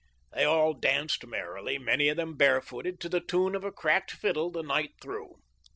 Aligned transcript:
They 0.33 0.45
all 0.45 0.73
danced 0.73 1.27
merrily, 1.27 1.77
many 1.77 2.09
of 2.09 2.17
them 2.17 2.35
barefooted, 2.35 2.99
to 3.01 3.07
the 3.07 3.19
tune 3.19 3.53
of 3.53 3.63
a 3.63 3.71
cracked 3.71 4.09
fiddle 4.09 4.49
the 4.49 4.63
night 4.63 4.93
through. 4.99 5.35